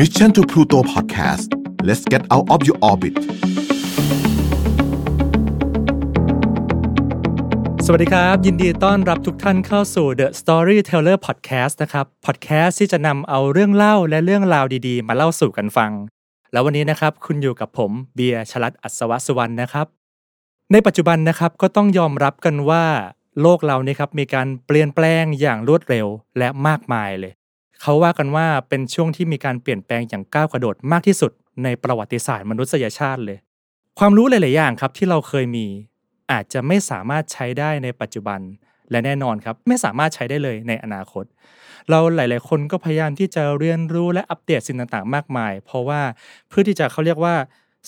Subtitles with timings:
[0.00, 1.48] Mission to Pluto Podcast
[1.88, 3.16] let's get out of your orbit
[7.84, 15.92] สวัสดีครับ ยินดีต้อนรับทุกท่านเข้าสู่ The Storyteller Podcast นะครับ podcast ที่จะนำเอาเรื่องเล่าและเรื่องราวดีๆ มาเล่าสู่กันฟัง
[16.52, 19.86] แล้ววันนี้นะครับ คุณอยู่กับผมเบียร์ชลัดอัศวสุวรรณนะครับ
[20.72, 22.84] ในปัจจุบันนะครับก็ต้องยอมรับกันว่า
[23.42, 26.06] โลกเราเนี่ยครับมีการเปลี่ยนแปลงอย่างรวดเร็ว
[26.38, 27.34] และมากมายเลย
[27.82, 31.32] เขาว่ากันว่าเป็นช่วงที่มีการเปลี่ยนแปลงอย่างก้าวกระโดดมากที่สุด
[31.64, 33.38] ในประวัติศาสตร์มนุษยชาติเลย
[33.98, 35.66] ความรู้หลาย ๆ อย่างครับที่เราเคยมี
[36.32, 38.40] อาจจะไม่สามารถใช้ได้ในปัจจุบัน
[38.90, 41.24] และแน่นอนครับ ไม่สามารถใช้ได้เลยในอนาคต
[41.90, 46.02] เราหลาย ๆ คนก็พยายามที่จะเรียนรู้และอัปเดตสิ่งต่าง ๆ มากมาย เพราะว่า
[46.48, 47.34] เพื่อที่จะเขาเรียกว่า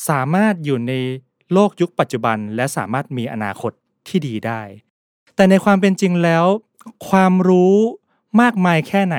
[0.09, 0.93] สามารถอยู่ใน
[1.53, 3.73] โลกยุคปัจจุบัน และสามารถมีอนาคต
[4.09, 4.63] ที่ดีได้
[5.37, 6.45] แต่ในความเป็นจริงแล้ว
[7.09, 7.77] ความรู้
[8.41, 9.19] มากมายแค่ไหน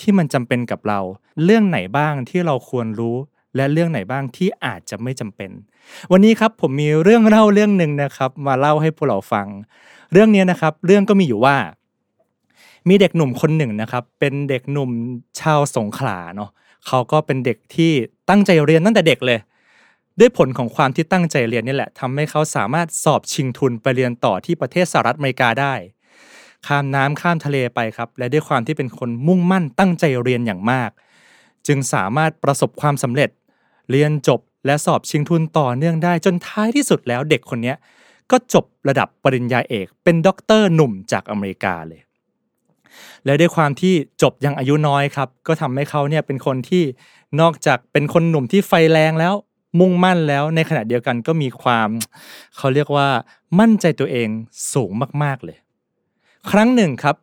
[0.00, 1.00] ที่มันจำเป็นกับเรา
[1.44, 3.16] เรื่องไหนบ้างที่เราควรรู้
[3.56, 5.50] และเรื่องไหนบ้างที่อาจจะไม่จำเป็น
[6.12, 9.46] วันนี้ครับผมมีเรื่องเล่าเรื่องหนึ่งนะครับ มาเล่าให้พวกเราฟัง
[10.12, 11.56] เรื่องนี้นะครับ เรื่องก็มีอยู่ว่า
[12.88, 14.90] มีเด็กหนุ่มคนหนึ่งนะครับ เป็นเด็กหนุ่ม
[15.40, 16.50] ชาวสงขลาเนาะ
[16.86, 17.92] เขาก็เป็นเด็กที่
[18.28, 19.40] ตั้งใจเรียนตั้งแต่เด็กเลย
[20.18, 25.74] ด้วยผลของความที่ตั้งใจเรียนนี่แหละทำให้เขาสามารถสอบชิงทุนไปเรียนต่อที่ประเทศสหรัฐอเมริกาได้
[26.66, 30.90] ข้ามน้ำข้ามทะเลไปครับ และด้วยความที่เป็นคนมุ่งมั่นตั้งใจเรียนอย่างมาก
[31.66, 33.30] จึงสามารถประสบความสำเร็จ
[33.90, 37.74] เรียนจบและสอบชิงทุนต่อเนื่องได้จนท้ายที่สุดแล้วเด็กคนนี้
[38.30, 42.00] ก็จบระดับปริญญาเอก เป็นด็อกเตอร์หนุ่มจากอเมริกาเลย
[43.24, 46.82] และด้วยความที่จบยังอายุน้อยครับ ก็ทำให้เขาเนี่ยเป็นคนที่
[47.40, 49.34] นอกจากเป็นคนหนุ่มที่ไฟแรงแล้ว
[49.80, 51.88] มุ่งมั่นแล้วในขณะเดียวกันก็มีความ
[52.56, 53.08] เขาเรียกว่า
[53.60, 54.28] มั่นใจตัวเอง
[54.72, 54.90] สูง
[55.22, 55.58] มาก ๆ เลย
[56.48, 57.16] ครั้งหนึ่งครับ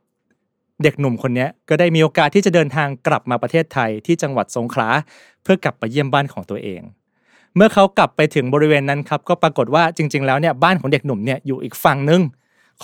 [0.83, 4.89] เด็กหนุ่มคนนี้ก็ได้มีโอกาสที่จะเดินทางกลับมาประเทศไทยที่จังหวัดสงขลา
[5.43, 6.81] เพื่อกลับไปเยี่ยมบ้านของตัวเอง
[7.55, 12.21] เมื่อเขากลับไปถึงบริเวณนั้นครับก็ปรากฏว่าจริง ๆ แล้วเนี่ยบ้านของเด็กหนุ่มเนี่ยอยู่อีกฝั่งหนึ่ง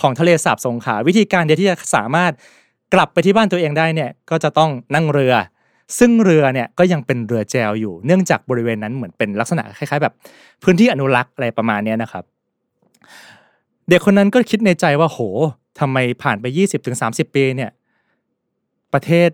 [0.00, 2.32] ของทะเลสาบสงขลาวิธีการเดียวที่จะสามารถ
[2.94, 5.34] กลับไปที่บ้านตัวเองได้เนี่ยก็จะต้องนั่งเรือ
[5.98, 10.14] ซึ่งเรือเนี่ยก็ยังเป็นเรือแจวอยู่ เนื่องจากบริเวณนั้นเหมือนเป็นลักษณะคล้ายๆ แบบ
[10.62, 12.24] พื้นที่อนุรักษ์อะไรประมาณนี้นะครับ
[13.88, 15.20] เด็กคนนั้นก็คิดในใจว่าโห
[15.80, 16.44] ทำไมผ่านไป
[16.90, 17.70] 20-30 ปีเนี่ย
[18.92, 19.30] ประเทศ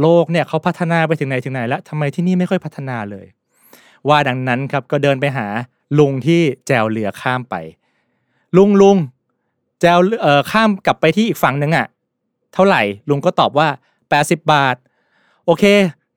[0.00, 3.26] โลกเนี่ยเขาพัฒนาไปถึงไหนถึงไหนแล้วทำไมที่นี่ไม่ค่อยพัฒนาเลย
[4.08, 5.46] ว่าดังนั้นครับก็เดินไปหา
[5.98, 7.54] ลุงที่แจวเรือข้ามไป
[8.56, 8.96] ลุงลุง
[9.80, 11.86] แจวเอ่อข้ามกลับไปที่อีกฝั่งหนึ่งอะ
[12.54, 13.68] เท่าไหร่ ลุงก็ตอบว่า
[14.10, 14.76] 80 บาท
[15.46, 15.64] โอเค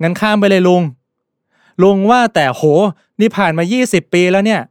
[0.01, 0.81] งั้นข้ามไปเลยลุง
[1.83, 2.63] ลุงว่าแต่โห
[3.19, 4.61] นี่ผ่านมา 20 ปีแล้วเนี่ย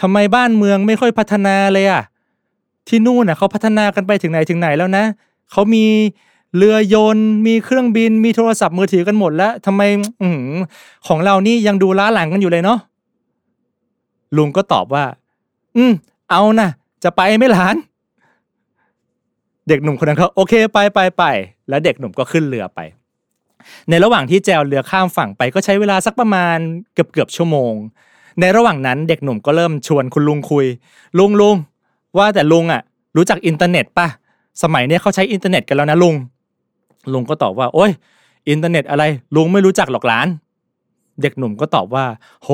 [0.00, 2.02] ทำไมบ้านเมืองไม่ค่อยพัฒนาเลยอะ
[2.88, 5.04] ที่นู่นน่ะเขาพัฒนากันไปถึงไหนถึงไหนแล้วนะ
[5.52, 5.84] เขามี
[6.56, 9.82] เรือยนต์มีเครื่องบินมีโทรศัพท์มือถือกันหมดแล้วทำไม
[10.22, 10.28] อื
[11.06, 12.78] ของเรานี่ยังดูล้าหลังกันอยู่เลยเนาะ
[14.36, 15.04] ลุงก็ตอบว่า
[15.76, 15.92] อืม
[16.30, 16.68] เอานะ
[17.04, 17.76] จะไปไหมหลาน
[19.68, 21.24] เด็กหนุ่มคนนั้นเขาโอเคไปไปไป
[21.68, 22.80] แล้วเด็กหนุ่มก็ขึ้นเรือไป
[23.88, 26.58] ในระหว่างที่แจวเรือข้ามฝั่งไปก็ใช้เวลาสักประมาณ
[26.94, 27.74] เกือบเกือบชั่วโมง
[28.40, 30.66] ในระหว่างนั้นเด็กหนุ่มก็เริ่มชวนคุณลุงคุย
[31.18, 31.56] ลุงลุง
[32.16, 32.82] ว่าแต่ลุงอะ
[33.16, 34.06] รู้จักอินเทอร์เน็ตป่ะ
[34.62, 36.14] สมัยเนี้ยเขาใช้อินเทอร์เน็ตกันแล้วนะลุง
[37.12, 37.90] ลุงก็ตอบว่า โอ้ย
[38.48, 39.04] อินเทอร์เน็ตอะไร
[39.36, 40.28] ลุงไม่รู้จักหรอกหลาน
[41.22, 42.04] เด็กหนุ่มก็ตอบว่า
[42.42, 42.48] โห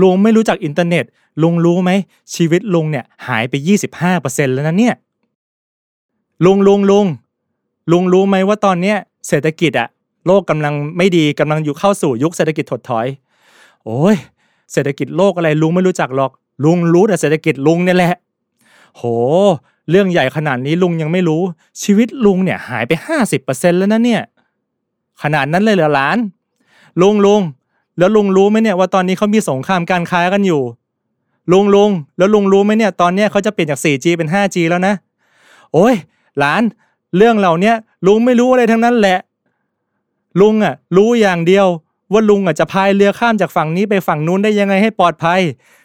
[0.00, 1.04] ลุงไม่รู้จักอินเทอร์เน็ต
[1.42, 1.90] ลุงรู้ไหม
[2.34, 3.54] ชีวิตลุงเนี่ยหายไป
[4.04, 4.94] 25%แล้วนะเนี่ย
[6.44, 7.06] ลุงลุงลุง
[7.92, 8.96] ลุงรู้ไหมว่าตอนเนี้ย
[9.28, 9.88] เศรษฐกิจอะ
[10.26, 13.06] โลกกำลังไม่ดีกำลังอยู่เข้าสู่ยุคเศรษฐกิจถดถอย
[13.84, 14.16] โอ้ย
[14.72, 16.30] เศรษฐกิจโลกอะไรลุงไม่รู้จักหรอก
[16.64, 18.14] ลุงรู้แต่เศรษฐกิจลุงเนี่ยแหละ
[18.98, 19.04] โห
[19.90, 21.42] เรื่องใหญ่ขนาดนี้ลุงยังไม่รู้
[21.82, 22.92] ชีวิตลุงเนี่ยหายไป
[23.36, 24.22] 50%แล้วนะเนี่ย
[25.22, 26.18] ขนาดนั้นเลยเหรอหลาน
[27.00, 27.42] ลุงลุง
[27.98, 30.62] แล้วลุงรู้ไหมเนี่ยว่าตอนนี้เขามีสงครามการค้ากันอยู่
[31.52, 34.94] ลุงลุงแล้วลุงรู้ไหมเนี่ยตอนเนี้ยเขาจะเปลี่ยนจาก 4G เป็น 5G แล้วนะ
[35.72, 35.94] โอ้ย
[36.38, 36.62] หลาน
[37.16, 37.72] เรื่องเหล่านี้
[38.06, 39.18] ลุงไม่รู้อะไรทั้งนั้นแหละ
[40.40, 41.66] ลุงอะ รู้อย่างเดียว
[42.12, 45.40] ว่าลุงอะจะพายเรือข้ามจากฝั่งนี้ไปฝั่งนู้นได้ยังไงให้ปลอดภัย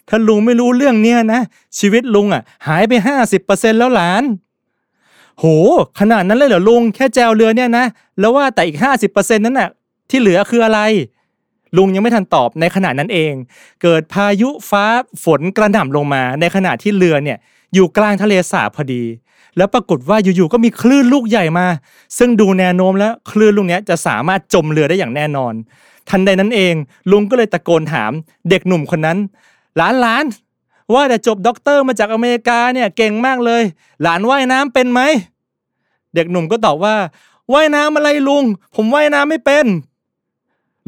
[0.10, 1.42] ถ้าลุงไม่รู้เรื่องเนี้ยนะ
[1.80, 4.24] ชีวิตลุงอะ หายไปห้าสิบเปอร์เซ็นแล้วหลาน
[5.40, 5.46] โห
[6.00, 7.86] ขนาดนั้นเลยเหรอลุงแค่แจวเรือเนี่ยนะ
[8.20, 9.70] แล้วว่าแต่อีกห้าสิบเปอร์เซ็นนั้นน่ะ
[10.10, 10.80] ที่เหลือคืออะไร
[11.78, 13.34] ลุงยังไม่ทันตอบในขณะนั้นเอง
[13.82, 14.86] เกิดพายุฟ้า
[15.24, 17.38] ฝนกระหน่ำลงมา ในขณะที่เรือเนี่ย
[17.74, 19.04] อยู่กลางทะเลสาบพอดี
[19.58, 21.68] แล้วปรากฏว่าอยู่ๆก็มีคลื่นลูกใหญ่มา
[22.18, 25.54] ซึ่งดูแนวโน้มแล้วคลื่นลูกเนี้ยจะสามารถจมเรือได้อย่างแน่นอน
[26.10, 26.74] ทันใดนั้นเอง
[27.12, 28.12] ลุงก็เลยตะโกนถาม
[28.50, 29.18] เด็กหนุ่มคนนั้น
[29.78, 30.25] หลานหลาน
[30.94, 33.64] ว่าแต่จบด็อกเตอร์มาจากอเมริกาเนี่ยเก่งมากเลย
[34.04, 35.02] หลานว่ายน้ำเป็นไหม
[36.16, 36.96] เด็กหนุ่มก็ตอบว่า
[37.54, 38.44] ว่ายน้ำอะไรลุง
[38.75, 39.66] ผมว่ายน้ำไม่เป็น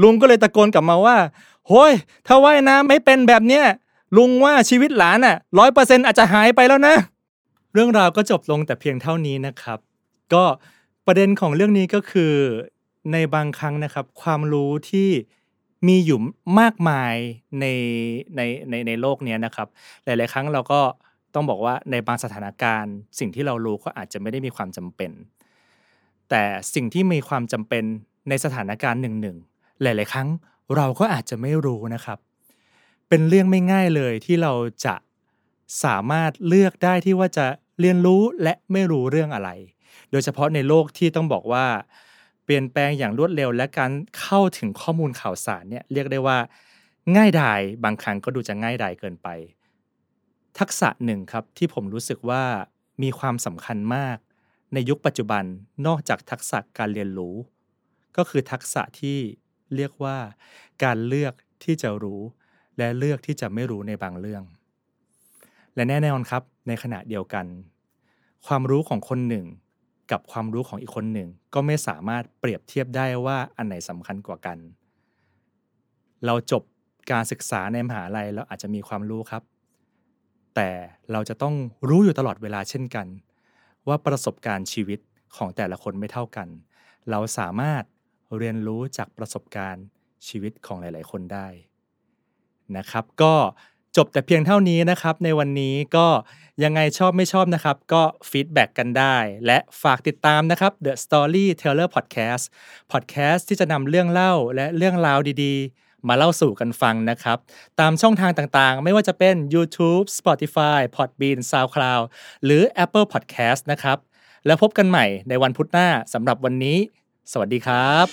[0.01, 1.17] ลุงก็เลยตะโกนกลับมาว่า
[1.67, 1.91] โฮ้ย
[2.27, 3.65] ถ้าว่ายน้ำไม่เป็นแบบเนี้ย
[4.17, 6.95] ลุงว่าชีวิตหลานอะร้อยเปอร์เซ็นต์อาจจะหายไปแล้วนะ
[7.73, 9.79] เรื่องราวก็จบลงแต่เพียงเท่านี้นะครับ
[10.33, 10.43] ก็
[11.05, 12.33] ประเด็นของเรื่องนี้ก็คือ
[13.11, 15.09] ในบางครั้งนะครับ ความรู้ที่
[15.87, 16.19] มีอยู่
[16.59, 17.13] มากมาย
[17.59, 17.65] ใน
[18.35, 19.67] ในในในโลกนี้นะครับ
[20.05, 20.81] หลาย ๆ ครั้งเราก็
[21.33, 25.11] ต้องบอกว่าในบางสถานการณ์ สิ่งที่เรารู้ก็อาจจะไม่ได้มีความจำเป็น
[26.29, 26.43] แต่
[26.73, 27.83] สิ่งที่มีความจำเป็น
[28.29, 30.27] ในสถานการณ์หนึ่งๆหลาย ๆ ครั้ง
[30.75, 32.19] เราก็อาจจะไม่รู้นะครับ
[33.09, 34.53] เป็นเรื่องไม่ง่ายเลยที่เรา
[34.85, 34.95] จะ
[35.83, 37.45] สามารถเลือกได้ที่ว่าจะ
[37.81, 39.49] เรียนรู้และไม่รู้เรื่องอะไร
[40.11, 41.65] โดยเฉพาะในโลกที่ต้องบอกว่า
[42.45, 46.37] เปลี่ยนแปลงอย่างรวดเร็ว และการเข้าถึงข้อมูลข่าวสารเนี่ยเรียกได้ว่า
[47.15, 49.27] ง่ายดายบางครั้งก็ดูจะง่ายดายเกินไป
[50.59, 52.43] ทักษะหนึ่งครับที่ผมรู้สึกว่า
[53.03, 54.17] มีความสำคัญมาก
[54.73, 55.43] ในยุคปัจจุบัน
[55.87, 57.35] นอกจากทักษะการเรียนรู้
[58.17, 59.17] ก็คือทักษะที่
[59.75, 60.17] เรียกว่า
[60.83, 61.33] การเลือก
[61.63, 62.21] ที่จะรู้
[62.77, 64.43] และเลือกที่จะไม่รู้ในบางเรื่อง
[65.75, 67.45] และแน่นอนครับในขณะเดียวกัน
[68.47, 69.45] ความรู้ของคนหนึ่ง
[70.11, 74.57] กับความรู้ของอีกคนหนึ่ง ก็ไม่สามารถเปรียบเทียบได้ว่าอันไหนสำคัญกว่ากัน
[76.25, 76.63] เราจบ
[77.11, 79.43] การศึกษาในมหาลัยเราอาจจะมีความรู้ครับ
[80.55, 80.69] แต่
[81.11, 81.55] เราจะต้อง
[81.89, 83.07] รู้อยู่ตลอดเวลาเช่นกัน
[83.87, 84.99] ว่าประสบการณ์ชีวิต
[85.35, 86.47] ของแต่ละคนไม่เท่ากัน
[87.09, 87.83] เราสามารถ
[88.37, 89.85] เรียนรู้จากประสบการณ์
[90.27, 91.47] ชีวิตของหลาย ๆ คนได้
[92.77, 93.33] นะครับ ก็
[93.97, 96.07] จบแต่เพียงเท่านี้นะครับในวันนี้ก็
[96.63, 102.43] ยังไงชอบไม่ชอบนะครับ ก็ฟีดแบ็กกันได้ และฝากติดตามนะครับ The Storyteller Podcast
[102.91, 107.37] Podcast ที่จะนำเรื่องเล่าและเรื่องราวดีๆ มาเล่าสู่กันฟังนะครับ
[107.79, 112.03] ตามช่องทางต่างๆ ไม่ว่าจะเป็น YouTube Spotify Podbean SoundCloud
[112.43, 113.97] หรือ Apple Podcast นะครับ
[114.45, 116.77] แล้วพบกันใหม่ในวันพุธหน้าสำหรับวันนี้
[117.31, 118.05] สวัสดีครับ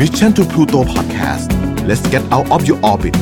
[0.00, 1.53] Mission to Pluto Podcast
[1.86, 3.14] let's get out of your orbit